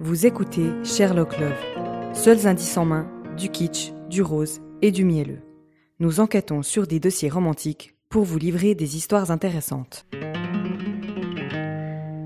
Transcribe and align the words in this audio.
Vous 0.00 0.26
écoutez 0.26 0.70
Sherlock 0.84 1.36
Love, 1.40 2.14
seuls 2.14 2.46
indices 2.46 2.76
en 2.76 2.84
main, 2.84 3.10
du 3.36 3.48
kitsch, 3.48 3.90
du 4.08 4.22
rose 4.22 4.60
et 4.80 4.92
du 4.92 5.04
mielleux. 5.04 5.40
Nous 5.98 6.20
enquêtons 6.20 6.62
sur 6.62 6.86
des 6.86 7.00
dossiers 7.00 7.28
romantiques 7.28 7.96
pour 8.08 8.22
vous 8.22 8.38
livrer 8.38 8.76
des 8.76 8.96
histoires 8.96 9.32
intéressantes. 9.32 10.06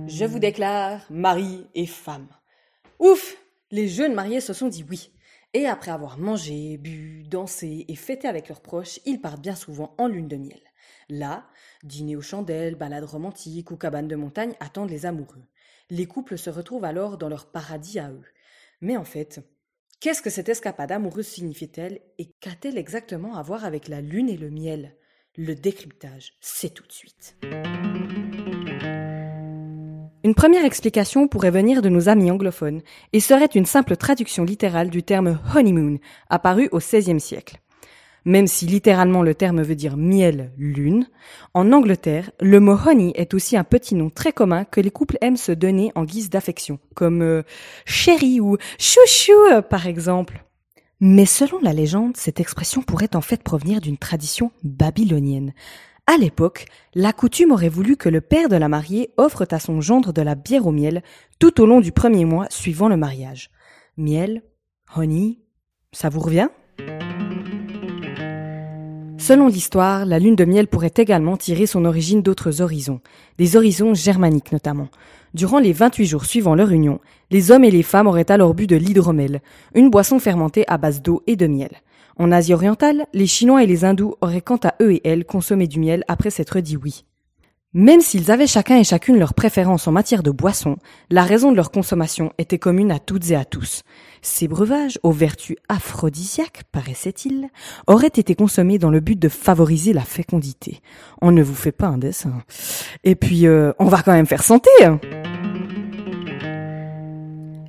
Je 0.06 0.26
vous 0.26 0.38
déclare 0.38 1.00
mari 1.08 1.66
et 1.74 1.86
femme. 1.86 2.28
Ouf 2.98 3.38
Les 3.70 3.88
jeunes 3.88 4.12
mariés 4.12 4.42
se 4.42 4.52
sont 4.52 4.68
dit 4.68 4.84
oui. 4.90 5.10
Et 5.54 5.66
après 5.66 5.90
avoir 5.90 6.18
mangé, 6.18 6.78
bu, 6.78 7.24
dansé 7.24 7.84
et 7.88 7.94
fêté 7.94 8.26
avec 8.26 8.48
leurs 8.48 8.62
proches, 8.62 9.00
ils 9.04 9.20
partent 9.20 9.42
bien 9.42 9.54
souvent 9.54 9.94
en 9.98 10.06
lune 10.06 10.28
de 10.28 10.36
miel. 10.36 10.60
Là, 11.10 11.46
dîner 11.82 12.16
aux 12.16 12.22
chandelles, 12.22 12.74
balades 12.74 13.04
romantiques 13.04 13.70
ou 13.70 13.76
cabanes 13.76 14.08
de 14.08 14.16
montagne 14.16 14.54
attendent 14.60 14.90
les 14.90 15.04
amoureux. 15.04 15.44
Les 15.90 16.06
couples 16.06 16.38
se 16.38 16.48
retrouvent 16.48 16.86
alors 16.86 17.18
dans 17.18 17.28
leur 17.28 17.50
paradis 17.50 17.98
à 17.98 18.10
eux. 18.10 18.24
Mais 18.80 18.96
en 18.96 19.04
fait, 19.04 19.40
qu'est-ce 20.00 20.22
que 20.22 20.30
cette 20.30 20.48
escapade 20.48 20.90
amoureuse 20.90 21.26
signifie-t-elle 21.26 22.00
et 22.18 22.32
qu'a-t-elle 22.40 22.78
exactement 22.78 23.36
à 23.36 23.42
voir 23.42 23.66
avec 23.66 23.88
la 23.88 24.00
lune 24.00 24.30
et 24.30 24.38
le 24.38 24.50
miel? 24.50 24.96
Le 25.36 25.54
décryptage, 25.54 26.32
c'est 26.40 26.72
tout 26.72 26.86
de 26.86 26.92
suite. 26.92 27.36
Une 30.24 30.34
première 30.36 30.64
explication 30.64 31.26
pourrait 31.26 31.50
venir 31.50 31.82
de 31.82 31.88
nos 31.88 32.08
amis 32.08 32.30
anglophones 32.30 32.82
et 33.12 33.18
serait 33.18 33.46
une 33.46 33.66
simple 33.66 33.96
traduction 33.96 34.44
littérale 34.44 34.88
du 34.88 35.02
terme 35.02 35.40
honeymoon, 35.56 35.98
apparu 36.30 36.68
au 36.70 36.78
XVIe 36.78 37.18
siècle. 37.18 37.58
Même 38.24 38.46
si 38.46 38.66
littéralement 38.66 39.22
le 39.22 39.34
terme 39.34 39.62
veut 39.62 39.74
dire 39.74 39.96
miel, 39.96 40.52
lune, 40.56 41.08
en 41.54 41.72
Angleterre, 41.72 42.30
le 42.40 42.60
mot 42.60 42.78
honey 42.86 43.12
est 43.16 43.34
aussi 43.34 43.56
un 43.56 43.64
petit 43.64 43.96
nom 43.96 44.10
très 44.10 44.32
commun 44.32 44.64
que 44.64 44.80
les 44.80 44.92
couples 44.92 45.18
aiment 45.22 45.36
se 45.36 45.50
donner 45.50 45.90
en 45.96 46.04
guise 46.04 46.30
d'affection, 46.30 46.78
comme 46.94 47.22
euh, 47.22 47.42
chérie 47.84 48.38
ou 48.38 48.58
chouchou 48.78 49.32
euh, 49.50 49.60
par 49.60 49.88
exemple. 49.88 50.44
Mais 51.00 51.26
selon 51.26 51.58
la 51.60 51.72
légende, 51.72 52.16
cette 52.16 52.38
expression 52.38 52.80
pourrait 52.80 53.16
en 53.16 53.20
fait 53.22 53.42
provenir 53.42 53.80
d'une 53.80 53.98
tradition 53.98 54.52
babylonienne. 54.62 55.52
À 56.08 56.16
l'époque, 56.16 56.66
la 56.96 57.12
coutume 57.12 57.52
aurait 57.52 57.68
voulu 57.68 57.96
que 57.96 58.08
le 58.08 58.20
père 58.20 58.48
de 58.48 58.56
la 58.56 58.68
mariée 58.68 59.10
offre 59.18 59.46
à 59.50 59.60
son 59.60 59.80
gendre 59.80 60.12
de 60.12 60.20
la 60.20 60.34
bière 60.34 60.66
au 60.66 60.72
miel 60.72 61.02
tout 61.38 61.60
au 61.60 61.66
long 61.66 61.80
du 61.80 61.92
premier 61.92 62.24
mois 62.24 62.46
suivant 62.50 62.88
le 62.88 62.96
mariage. 62.96 63.50
Miel, 63.96 64.42
honey, 64.96 65.38
ça 65.92 66.08
vous 66.08 66.18
revient? 66.18 66.48
Selon 69.16 69.46
l'histoire, 69.46 70.04
la 70.04 70.18
lune 70.18 70.34
de 70.34 70.44
miel 70.44 70.66
pourrait 70.66 70.92
également 70.96 71.36
tirer 71.36 71.66
son 71.66 71.84
origine 71.84 72.22
d'autres 72.22 72.60
horizons, 72.60 73.00
des 73.38 73.56
horizons 73.56 73.94
germaniques 73.94 74.50
notamment. 74.50 74.88
Durant 75.34 75.60
les 75.60 75.72
28 75.72 76.06
jours 76.06 76.24
suivant 76.24 76.56
leur 76.56 76.72
union, 76.72 76.98
les 77.30 77.52
hommes 77.52 77.62
et 77.62 77.70
les 77.70 77.84
femmes 77.84 78.08
auraient 78.08 78.32
alors 78.32 78.54
bu 78.54 78.66
de 78.66 78.74
l'hydromel, 78.74 79.40
une 79.76 79.88
boisson 79.88 80.18
fermentée 80.18 80.64
à 80.66 80.78
base 80.78 81.00
d'eau 81.00 81.22
et 81.28 81.36
de 81.36 81.46
miel. 81.46 81.70
En 82.22 82.30
Asie 82.30 82.54
orientale, 82.54 83.06
les 83.12 83.26
Chinois 83.26 83.64
et 83.64 83.66
les 83.66 83.84
Hindous 83.84 84.14
auraient 84.20 84.42
quant 84.42 84.60
à 84.62 84.76
eux 84.80 84.92
et 84.92 85.00
elles 85.02 85.24
consommé 85.24 85.66
du 85.66 85.80
miel 85.80 86.04
après 86.06 86.30
s'être 86.30 86.60
dit 86.60 86.76
oui. 86.76 87.04
Même 87.74 88.00
s'ils 88.00 88.30
avaient 88.30 88.46
chacun 88.46 88.76
et 88.76 88.84
chacune 88.84 89.18
leur 89.18 89.34
préférence 89.34 89.88
en 89.88 89.92
matière 89.92 90.22
de 90.22 90.30
boisson, 90.30 90.76
la 91.10 91.24
raison 91.24 91.50
de 91.50 91.56
leur 91.56 91.72
consommation 91.72 92.32
était 92.38 92.60
commune 92.60 92.92
à 92.92 93.00
toutes 93.00 93.32
et 93.32 93.34
à 93.34 93.44
tous. 93.44 93.82
Ces 94.20 94.46
breuvages, 94.46 95.00
aux 95.02 95.10
vertus 95.10 95.56
aphrodisiaques, 95.68 96.62
paraissait-il, 96.70 97.48
auraient 97.88 98.06
été 98.06 98.36
consommés 98.36 98.78
dans 98.78 98.90
le 98.90 99.00
but 99.00 99.18
de 99.18 99.28
favoriser 99.28 99.92
la 99.92 100.02
fécondité. 100.02 100.80
On 101.22 101.32
ne 101.32 101.42
vous 101.42 101.56
fait 101.56 101.72
pas 101.72 101.88
un 101.88 101.98
dessin. 101.98 102.44
Et 103.02 103.16
puis, 103.16 103.48
euh, 103.48 103.72
on 103.80 103.86
va 103.86 104.02
quand 104.02 104.12
même 104.12 104.26
faire 104.26 104.44
santé 104.44 104.70
hein. 104.84 105.00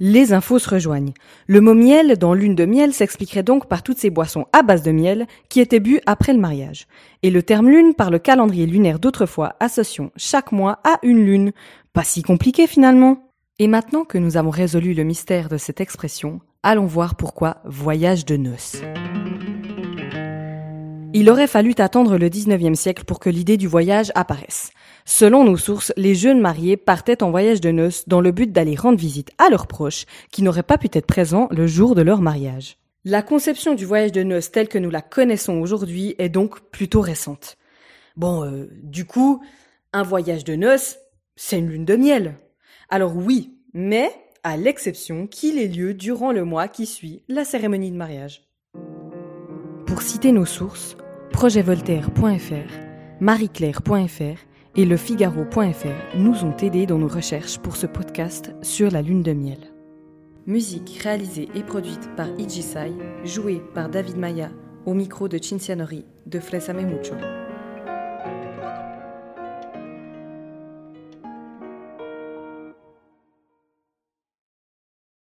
Les 0.05 0.33
infos 0.33 0.59
se 0.59 0.69
rejoignent. 0.69 1.13
Le 1.47 1.61
mot 1.61 1.73
miel 1.73 2.17
dans 2.17 2.33
lune 2.33 2.55
de 2.55 2.65
miel 2.65 2.93
s'expliquerait 2.93 3.41
donc 3.41 3.69
par 3.69 3.83
toutes 3.83 3.99
ces 3.99 4.09
boissons 4.09 4.47
à 4.51 4.61
base 4.61 4.83
de 4.83 4.91
miel 4.91 5.27
qui 5.47 5.61
étaient 5.61 5.79
bues 5.79 6.01
après 6.05 6.33
le 6.33 6.39
mariage. 6.39 6.87
Et 7.21 7.31
le 7.31 7.41
terme 7.41 7.69
lune 7.69 7.93
par 7.93 8.11
le 8.11 8.19
calendrier 8.19 8.65
lunaire 8.65 8.99
d'autrefois 8.99 9.55
associons 9.61 10.11
chaque 10.17 10.51
mois 10.51 10.81
à 10.83 10.99
une 11.03 11.25
lune. 11.25 11.53
Pas 11.93 12.03
si 12.03 12.21
compliqué 12.21 12.67
finalement. 12.67 13.29
Et 13.59 13.67
maintenant 13.69 14.03
que 14.03 14.17
nous 14.17 14.35
avons 14.35 14.49
résolu 14.49 14.93
le 14.93 15.05
mystère 15.05 15.47
de 15.47 15.55
cette 15.55 15.79
expression, 15.79 16.41
allons 16.63 16.85
voir 16.85 17.15
pourquoi 17.15 17.61
voyage 17.63 18.25
de 18.25 18.35
noces. 18.35 18.81
Il 21.15 21.29
aurait 21.29 21.45
fallu 21.45 21.75
attendre 21.77 22.17
le 22.17 22.27
19e 22.27 22.73
siècle 22.73 23.03
pour 23.05 23.19
que 23.19 23.29
l'idée 23.29 23.55
du 23.55 23.67
voyage 23.67 24.11
apparaisse. 24.15 24.71
Selon 25.05 25.43
nos 25.43 25.57
sources, 25.57 25.93
les 25.95 26.15
jeunes 26.15 26.41
mariés 26.41 26.75
partaient 26.75 27.21
en 27.21 27.29
voyage 27.29 27.61
de 27.61 27.69
noces 27.69 28.07
dans 28.07 28.19
le 28.19 28.31
but 28.31 28.51
d'aller 28.51 28.75
rendre 28.75 28.97
visite 28.97 29.29
à 29.37 29.51
leurs 29.51 29.67
proches 29.67 30.05
qui 30.31 30.41
n'auraient 30.41 30.63
pas 30.63 30.79
pu 30.79 30.87
être 30.91 31.05
présents 31.05 31.47
le 31.51 31.67
jour 31.67 31.93
de 31.93 32.01
leur 32.01 32.19
mariage. 32.21 32.77
La 33.05 33.21
conception 33.21 33.75
du 33.75 33.85
voyage 33.85 34.11
de 34.11 34.23
noces 34.23 34.49
telle 34.49 34.67
que 34.67 34.79
nous 34.79 34.89
la 34.89 35.03
connaissons 35.03 35.59
aujourd'hui 35.59 36.15
est 36.17 36.29
donc 36.29 36.61
plutôt 36.71 37.01
récente. 37.01 37.57
Bon, 38.15 38.43
euh, 38.43 38.67
du 38.81 39.05
coup, 39.05 39.43
un 39.91 40.01
voyage 40.01 40.43
de 40.45 40.55
noces, 40.55 40.97
c'est 41.35 41.59
une 41.59 41.69
lune 41.69 41.85
de 41.85 41.95
miel. 41.95 42.37
Alors 42.89 43.15
oui, 43.15 43.59
mais 43.73 44.09
à 44.43 44.57
l'exception 44.57 45.27
qu'il 45.27 45.59
ait 45.59 45.67
lieu 45.67 45.93
durant 45.93 46.31
le 46.31 46.43
mois 46.43 46.67
qui 46.67 46.87
suit 46.87 47.21
la 47.27 47.45
cérémonie 47.45 47.91
de 47.91 47.97
mariage. 47.97 48.49
Pour 49.85 50.01
citer 50.01 50.31
nos 50.31 50.45
sources, 50.45 50.97
projetvoltaire.fr, 51.33 53.19
marieclaire.fr 53.19 54.39
et 54.75 54.85
lefigaro.fr 54.85 56.17
nous 56.17 56.45
ont 56.45 56.55
aidés 56.57 56.85
dans 56.85 56.97
nos 56.97 57.07
recherches 57.07 57.57
pour 57.57 57.75
ce 57.75 57.85
podcast 57.85 58.51
sur 58.61 58.89
la 58.89 59.01
lune 59.01 59.23
de 59.23 59.33
miel. 59.33 59.57
Musique 60.45 60.99
réalisée 61.03 61.49
et 61.55 61.63
produite 61.63 62.09
par 62.15 62.27
Ijisai, 62.39 62.93
jouée 63.25 63.61
par 63.73 63.89
David 63.89 64.17
Maya 64.17 64.51
au 64.85 64.93
micro 64.93 65.27
de 65.27 65.37
Cincianori 65.41 66.05
de 66.27 66.39
Flesame 66.39 66.85
Mucho. 66.85 67.15